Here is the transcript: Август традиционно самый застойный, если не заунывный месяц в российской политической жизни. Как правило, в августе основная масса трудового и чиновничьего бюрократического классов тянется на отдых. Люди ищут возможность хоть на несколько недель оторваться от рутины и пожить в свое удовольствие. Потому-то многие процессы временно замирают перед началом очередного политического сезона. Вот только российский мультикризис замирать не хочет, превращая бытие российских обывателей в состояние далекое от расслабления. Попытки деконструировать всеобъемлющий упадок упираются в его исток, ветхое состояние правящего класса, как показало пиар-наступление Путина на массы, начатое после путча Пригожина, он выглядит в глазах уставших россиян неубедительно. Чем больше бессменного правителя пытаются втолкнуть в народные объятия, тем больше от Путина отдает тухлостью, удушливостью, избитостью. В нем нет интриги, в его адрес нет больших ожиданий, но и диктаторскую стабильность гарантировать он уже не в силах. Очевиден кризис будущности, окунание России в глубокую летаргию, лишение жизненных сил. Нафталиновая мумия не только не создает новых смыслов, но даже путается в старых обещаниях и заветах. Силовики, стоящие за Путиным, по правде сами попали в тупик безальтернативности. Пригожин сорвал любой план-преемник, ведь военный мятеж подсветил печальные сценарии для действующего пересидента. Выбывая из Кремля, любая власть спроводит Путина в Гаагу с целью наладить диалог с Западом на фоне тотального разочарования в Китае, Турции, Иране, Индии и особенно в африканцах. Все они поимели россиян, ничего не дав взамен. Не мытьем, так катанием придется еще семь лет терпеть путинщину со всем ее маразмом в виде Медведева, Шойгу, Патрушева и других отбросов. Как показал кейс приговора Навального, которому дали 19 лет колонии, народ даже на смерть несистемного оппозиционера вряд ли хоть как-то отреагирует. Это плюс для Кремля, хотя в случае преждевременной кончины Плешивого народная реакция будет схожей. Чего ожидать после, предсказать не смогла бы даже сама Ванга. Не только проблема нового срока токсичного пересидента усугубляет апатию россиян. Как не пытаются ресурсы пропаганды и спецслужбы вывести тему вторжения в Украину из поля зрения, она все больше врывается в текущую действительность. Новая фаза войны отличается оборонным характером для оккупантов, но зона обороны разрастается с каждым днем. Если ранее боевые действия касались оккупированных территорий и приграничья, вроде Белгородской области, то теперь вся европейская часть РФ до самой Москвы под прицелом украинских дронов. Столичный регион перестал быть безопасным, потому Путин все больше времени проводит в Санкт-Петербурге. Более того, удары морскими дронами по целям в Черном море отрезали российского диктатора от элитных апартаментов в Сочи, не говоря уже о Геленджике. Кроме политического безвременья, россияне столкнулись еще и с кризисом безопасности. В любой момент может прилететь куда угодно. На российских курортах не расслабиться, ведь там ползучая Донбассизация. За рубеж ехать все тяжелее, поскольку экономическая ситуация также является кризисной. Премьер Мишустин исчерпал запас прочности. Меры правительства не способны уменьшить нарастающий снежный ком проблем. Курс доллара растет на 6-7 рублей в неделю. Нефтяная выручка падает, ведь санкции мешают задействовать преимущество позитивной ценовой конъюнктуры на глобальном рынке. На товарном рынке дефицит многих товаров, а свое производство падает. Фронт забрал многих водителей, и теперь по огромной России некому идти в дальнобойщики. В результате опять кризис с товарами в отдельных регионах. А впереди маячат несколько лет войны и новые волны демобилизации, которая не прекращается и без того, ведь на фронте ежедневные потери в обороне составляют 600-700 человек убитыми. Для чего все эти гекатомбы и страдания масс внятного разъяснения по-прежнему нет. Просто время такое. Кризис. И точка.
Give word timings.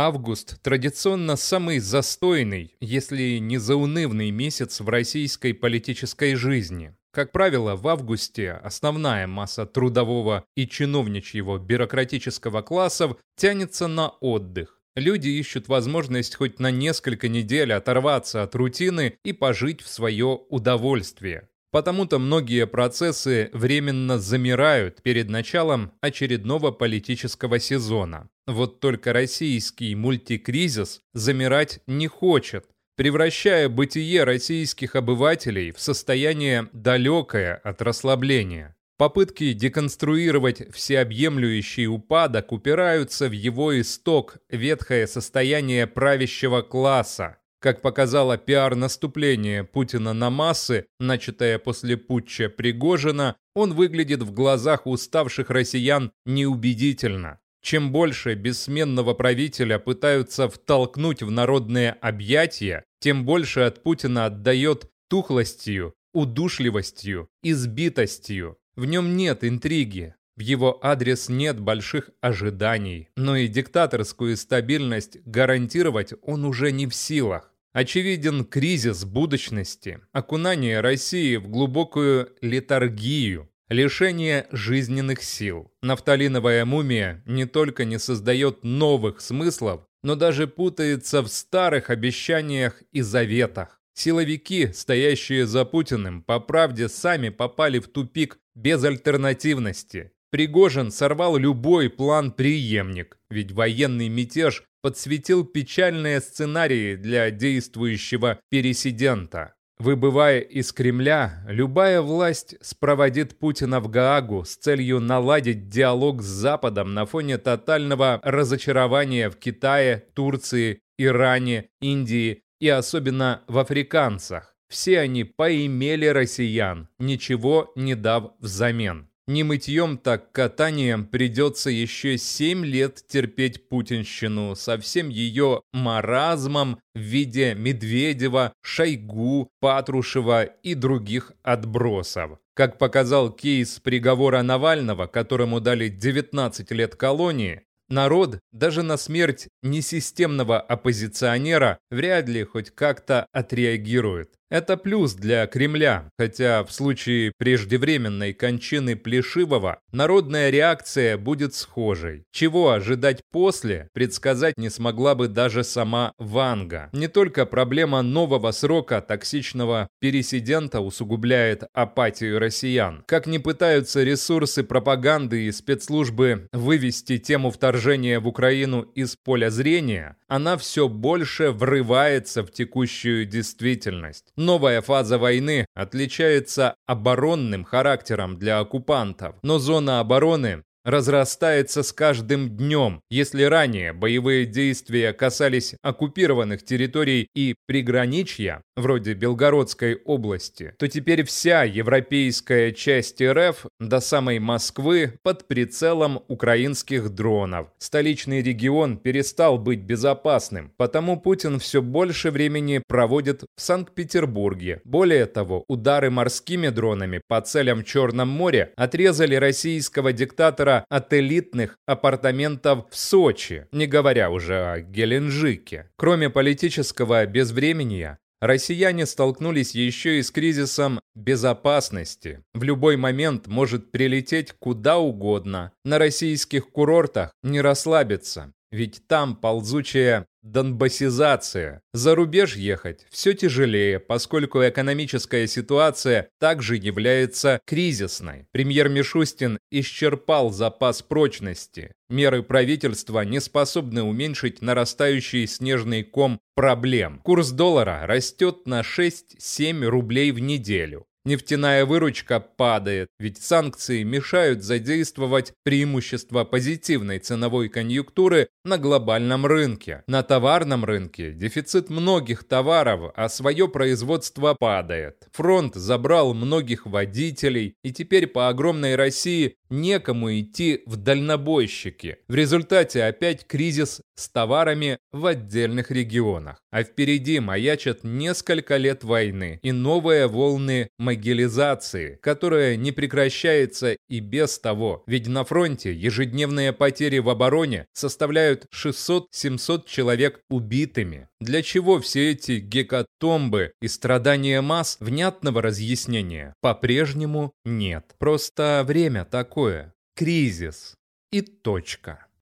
Август 0.00 0.62
традиционно 0.62 1.34
самый 1.34 1.80
застойный, 1.80 2.76
если 2.78 3.38
не 3.38 3.58
заунывный 3.58 4.30
месяц 4.30 4.78
в 4.78 4.88
российской 4.88 5.52
политической 5.52 6.36
жизни. 6.36 6.94
Как 7.10 7.32
правило, 7.32 7.74
в 7.74 7.88
августе 7.88 8.52
основная 8.52 9.26
масса 9.26 9.66
трудового 9.66 10.44
и 10.56 10.68
чиновничьего 10.68 11.58
бюрократического 11.58 12.62
классов 12.62 13.16
тянется 13.36 13.88
на 13.88 14.10
отдых. 14.10 14.80
Люди 14.94 15.30
ищут 15.30 15.66
возможность 15.66 16.36
хоть 16.36 16.60
на 16.60 16.70
несколько 16.70 17.26
недель 17.26 17.72
оторваться 17.72 18.44
от 18.44 18.54
рутины 18.54 19.18
и 19.24 19.32
пожить 19.32 19.80
в 19.80 19.88
свое 19.88 20.38
удовольствие. 20.48 21.48
Потому-то 21.70 22.18
многие 22.18 22.66
процессы 22.66 23.50
временно 23.52 24.18
замирают 24.18 25.02
перед 25.02 25.28
началом 25.28 25.92
очередного 26.00 26.70
политического 26.70 27.58
сезона. 27.58 28.30
Вот 28.46 28.80
только 28.80 29.12
российский 29.12 29.94
мультикризис 29.94 31.02
замирать 31.12 31.80
не 31.86 32.06
хочет, 32.06 32.64
превращая 32.96 33.68
бытие 33.68 34.24
российских 34.24 34.96
обывателей 34.96 35.70
в 35.70 35.78
состояние 35.78 36.68
далекое 36.72 37.54
от 37.56 37.82
расслабления. 37.82 38.74
Попытки 38.96 39.52
деконструировать 39.52 40.74
всеобъемлющий 40.74 41.86
упадок 41.86 42.50
упираются 42.50 43.28
в 43.28 43.32
его 43.32 43.80
исток, 43.80 44.38
ветхое 44.48 45.06
состояние 45.06 45.86
правящего 45.86 46.62
класса, 46.62 47.36
как 47.60 47.82
показало 47.82 48.36
пиар-наступление 48.38 49.64
Путина 49.64 50.12
на 50.12 50.30
массы, 50.30 50.86
начатое 50.98 51.58
после 51.58 51.96
путча 51.96 52.48
Пригожина, 52.48 53.36
он 53.54 53.74
выглядит 53.74 54.22
в 54.22 54.32
глазах 54.32 54.86
уставших 54.86 55.50
россиян 55.50 56.12
неубедительно. 56.24 57.40
Чем 57.60 57.90
больше 57.90 58.34
бессменного 58.34 59.14
правителя 59.14 59.78
пытаются 59.78 60.48
втолкнуть 60.48 61.22
в 61.22 61.30
народные 61.30 61.92
объятия, 61.92 62.84
тем 63.00 63.24
больше 63.24 63.60
от 63.60 63.82
Путина 63.82 64.26
отдает 64.26 64.88
тухлостью, 65.08 65.94
удушливостью, 66.14 67.28
избитостью. 67.42 68.58
В 68.76 68.84
нем 68.84 69.16
нет 69.16 69.42
интриги, 69.42 70.14
в 70.38 70.40
его 70.40 70.78
адрес 70.86 71.28
нет 71.28 71.58
больших 71.58 72.10
ожиданий, 72.20 73.08
но 73.16 73.34
и 73.34 73.48
диктаторскую 73.48 74.36
стабильность 74.36 75.18
гарантировать 75.24 76.14
он 76.22 76.44
уже 76.44 76.70
не 76.70 76.86
в 76.86 76.94
силах. 76.94 77.52
Очевиден 77.72 78.44
кризис 78.44 79.04
будущности, 79.04 79.98
окунание 80.12 80.80
России 80.80 81.34
в 81.34 81.48
глубокую 81.48 82.30
летаргию, 82.40 83.50
лишение 83.68 84.46
жизненных 84.52 85.24
сил. 85.24 85.72
Нафталиновая 85.82 86.64
мумия 86.64 87.20
не 87.26 87.44
только 87.44 87.84
не 87.84 87.98
создает 87.98 88.62
новых 88.62 89.20
смыслов, 89.20 89.86
но 90.04 90.14
даже 90.14 90.46
путается 90.46 91.22
в 91.22 91.28
старых 91.28 91.90
обещаниях 91.90 92.80
и 92.92 93.00
заветах. 93.00 93.80
Силовики, 93.92 94.72
стоящие 94.72 95.46
за 95.46 95.64
Путиным, 95.64 96.22
по 96.22 96.38
правде 96.38 96.88
сами 96.88 97.30
попали 97.30 97.80
в 97.80 97.88
тупик 97.88 98.38
безальтернативности. 98.54 100.12
Пригожин 100.30 100.90
сорвал 100.90 101.36
любой 101.36 101.88
план-преемник, 101.88 103.18
ведь 103.30 103.52
военный 103.52 104.08
мятеж 104.08 104.64
подсветил 104.82 105.44
печальные 105.44 106.20
сценарии 106.20 106.96
для 106.96 107.30
действующего 107.30 108.38
пересидента. 108.50 109.54
Выбывая 109.78 110.40
из 110.40 110.72
Кремля, 110.72 111.44
любая 111.46 112.02
власть 112.02 112.56
спроводит 112.60 113.38
Путина 113.38 113.78
в 113.80 113.88
Гаагу 113.88 114.44
с 114.44 114.56
целью 114.56 114.98
наладить 114.98 115.68
диалог 115.68 116.20
с 116.20 116.26
Западом 116.26 116.94
на 116.94 117.06
фоне 117.06 117.38
тотального 117.38 118.20
разочарования 118.24 119.30
в 119.30 119.36
Китае, 119.36 120.04
Турции, 120.14 120.80
Иране, 120.98 121.68
Индии 121.80 122.42
и 122.60 122.68
особенно 122.68 123.42
в 123.46 123.58
африканцах. 123.58 124.56
Все 124.68 124.98
они 124.98 125.24
поимели 125.24 126.06
россиян, 126.06 126.88
ничего 126.98 127.72
не 127.76 127.94
дав 127.94 128.32
взамен. 128.40 129.07
Не 129.28 129.42
мытьем, 129.42 129.98
так 129.98 130.32
катанием 130.32 131.04
придется 131.04 131.68
еще 131.68 132.16
семь 132.16 132.64
лет 132.64 133.04
терпеть 133.06 133.68
путинщину 133.68 134.56
со 134.56 134.78
всем 134.78 135.10
ее 135.10 135.60
маразмом 135.70 136.80
в 136.94 136.98
виде 137.00 137.54
Медведева, 137.54 138.54
Шойгу, 138.62 139.50
Патрушева 139.60 140.44
и 140.44 140.72
других 140.72 141.32
отбросов. 141.42 142.38
Как 142.54 142.78
показал 142.78 143.30
кейс 143.30 143.78
приговора 143.80 144.40
Навального, 144.40 145.06
которому 145.06 145.60
дали 145.60 145.88
19 145.90 146.70
лет 146.70 146.96
колонии, 146.96 147.64
народ 147.90 148.38
даже 148.52 148.82
на 148.82 148.96
смерть 148.96 149.48
несистемного 149.62 150.58
оппозиционера 150.58 151.78
вряд 151.90 152.30
ли 152.30 152.44
хоть 152.44 152.70
как-то 152.70 153.26
отреагирует. 153.32 154.37
Это 154.50 154.78
плюс 154.78 155.12
для 155.12 155.46
Кремля, 155.46 156.10
хотя 156.18 156.64
в 156.64 156.72
случае 156.72 157.32
преждевременной 157.36 158.32
кончины 158.32 158.96
Плешивого 158.96 159.80
народная 159.92 160.48
реакция 160.48 161.18
будет 161.18 161.54
схожей. 161.54 162.24
Чего 162.32 162.70
ожидать 162.70 163.20
после, 163.30 163.90
предсказать 163.92 164.56
не 164.56 164.70
смогла 164.70 165.14
бы 165.14 165.28
даже 165.28 165.64
сама 165.64 166.12
Ванга. 166.16 166.88
Не 166.94 167.08
только 167.08 167.44
проблема 167.44 168.00
нового 168.00 168.50
срока 168.52 169.02
токсичного 169.02 169.88
пересидента 170.00 170.80
усугубляет 170.80 171.64
апатию 171.74 172.38
россиян. 172.38 173.04
Как 173.06 173.26
не 173.26 173.38
пытаются 173.38 174.02
ресурсы 174.02 174.64
пропаганды 174.64 175.44
и 175.44 175.52
спецслужбы 175.52 176.48
вывести 176.52 177.18
тему 177.18 177.50
вторжения 177.50 178.18
в 178.18 178.26
Украину 178.26 178.80
из 178.94 179.14
поля 179.16 179.50
зрения, 179.50 180.16
она 180.26 180.56
все 180.56 180.88
больше 180.88 181.50
врывается 181.50 182.42
в 182.42 182.50
текущую 182.50 183.26
действительность. 183.26 184.32
Новая 184.38 184.82
фаза 184.82 185.18
войны 185.18 185.66
отличается 185.74 186.76
оборонным 186.86 187.64
характером 187.64 188.38
для 188.38 188.60
оккупантов, 188.60 189.34
но 189.42 189.58
зона 189.58 189.98
обороны 189.98 190.62
разрастается 190.88 191.82
с 191.82 191.92
каждым 191.92 192.48
днем. 192.48 193.02
Если 193.10 193.42
ранее 193.42 193.92
боевые 193.92 194.46
действия 194.46 195.12
касались 195.12 195.74
оккупированных 195.82 196.64
территорий 196.64 197.28
и 197.34 197.54
приграничья, 197.66 198.62
вроде 198.74 199.12
Белгородской 199.12 200.00
области, 200.06 200.72
то 200.78 200.88
теперь 200.88 201.24
вся 201.24 201.64
европейская 201.64 202.72
часть 202.72 203.20
РФ 203.20 203.66
до 203.78 204.00
самой 204.00 204.38
Москвы 204.38 205.18
под 205.22 205.46
прицелом 205.46 206.22
украинских 206.28 207.10
дронов. 207.10 207.68
Столичный 207.78 208.42
регион 208.42 208.96
перестал 208.96 209.58
быть 209.58 209.80
безопасным, 209.80 210.72
потому 210.78 211.20
Путин 211.20 211.58
все 211.58 211.82
больше 211.82 212.30
времени 212.30 212.82
проводит 212.86 213.42
в 213.56 213.60
Санкт-Петербурге. 213.60 214.80
Более 214.84 215.26
того, 215.26 215.64
удары 215.68 216.10
морскими 216.10 216.68
дронами 216.68 217.20
по 217.28 217.42
целям 217.42 217.80
в 217.80 217.84
Черном 217.84 218.28
море 218.28 218.72
отрезали 218.76 219.34
российского 219.34 220.14
диктатора 220.14 220.77
от 220.88 221.12
элитных 221.12 221.76
апартаментов 221.86 222.86
в 222.90 222.96
Сочи, 222.96 223.66
не 223.72 223.86
говоря 223.86 224.30
уже 224.30 224.72
о 224.72 224.80
Геленджике. 224.80 225.90
Кроме 225.96 226.30
политического 226.30 227.24
безвременья, 227.26 228.18
россияне 228.40 229.06
столкнулись 229.06 229.74
еще 229.74 230.18
и 230.18 230.22
с 230.22 230.30
кризисом 230.30 231.00
безопасности. 231.14 232.42
В 232.54 232.62
любой 232.62 232.96
момент 232.96 233.46
может 233.46 233.90
прилететь 233.90 234.52
куда 234.58 234.98
угодно. 234.98 235.72
На 235.84 235.98
российских 235.98 236.70
курортах 236.70 237.32
не 237.42 237.60
расслабиться, 237.60 238.52
ведь 238.70 239.02
там 239.06 239.36
ползучая 239.36 240.26
Донбассизация. 240.42 241.82
За 241.92 242.14
рубеж 242.14 242.56
ехать 242.56 243.06
все 243.10 243.34
тяжелее, 243.34 243.98
поскольку 243.98 244.66
экономическая 244.66 245.46
ситуация 245.46 246.30
также 246.40 246.76
является 246.76 247.60
кризисной. 247.66 248.46
Премьер 248.52 248.88
Мишустин 248.88 249.58
исчерпал 249.70 250.50
запас 250.50 251.02
прочности. 251.02 251.92
Меры 252.08 252.42
правительства 252.42 253.20
не 253.22 253.40
способны 253.40 254.02
уменьшить 254.02 254.62
нарастающий 254.62 255.46
снежный 255.46 256.02
ком 256.02 256.40
проблем. 256.54 257.20
Курс 257.24 257.50
доллара 257.50 258.06
растет 258.06 258.66
на 258.66 258.80
6-7 258.80 259.84
рублей 259.84 260.30
в 260.30 260.38
неделю. 260.38 261.07
Нефтяная 261.24 261.84
выручка 261.84 262.40
падает, 262.40 263.08
ведь 263.18 263.42
санкции 263.42 264.02
мешают 264.02 264.62
задействовать 264.62 265.52
преимущество 265.62 266.44
позитивной 266.44 267.18
ценовой 267.18 267.68
конъюнктуры 267.68 268.48
на 268.64 268.78
глобальном 268.78 269.44
рынке. 269.44 270.02
На 270.06 270.22
товарном 270.22 270.84
рынке 270.84 271.32
дефицит 271.32 271.90
многих 271.90 272.44
товаров, 272.44 273.12
а 273.16 273.28
свое 273.28 273.68
производство 273.68 274.54
падает. 274.54 275.28
Фронт 275.32 275.74
забрал 275.74 276.34
многих 276.34 276.86
водителей, 276.86 277.74
и 277.82 277.92
теперь 277.92 278.26
по 278.26 278.48
огромной 278.48 278.96
России 278.96 279.56
некому 279.70 280.30
идти 280.38 280.82
в 280.86 280.96
дальнобойщики. 280.96 282.18
В 282.28 282.34
результате 282.34 283.04
опять 283.04 283.46
кризис 283.46 284.00
с 284.14 284.28
товарами 284.28 284.98
в 285.12 285.26
отдельных 285.26 285.90
регионах. 285.90 286.58
А 286.70 286.82
впереди 286.82 287.40
маячат 287.40 288.04
несколько 288.04 288.76
лет 288.76 289.04
войны 289.04 289.58
и 289.62 289.72
новые 289.72 290.26
волны 290.26 290.90
демобилизации, 291.16 292.18
которая 292.22 292.76
не 292.76 292.92
прекращается 292.92 293.96
и 294.08 294.20
без 294.20 294.58
того, 294.58 295.02
ведь 295.06 295.28
на 295.28 295.44
фронте 295.44 295.92
ежедневные 295.92 296.72
потери 296.72 297.18
в 297.18 297.28
обороне 297.28 297.86
составляют 297.92 298.66
600-700 298.74 299.82
человек 299.86 300.40
убитыми. 300.50 301.28
Для 301.40 301.62
чего 301.62 302.00
все 302.00 302.32
эти 302.32 302.58
гекатомбы 302.58 303.72
и 303.80 303.88
страдания 303.88 304.60
масс 304.60 304.96
внятного 305.00 305.62
разъяснения 305.62 306.54
по-прежнему 306.60 307.52
нет. 307.64 308.14
Просто 308.18 308.84
время 308.86 309.24
такое. 309.24 309.94
Кризис. 310.16 310.94
И 311.30 311.42
точка. 311.42 312.27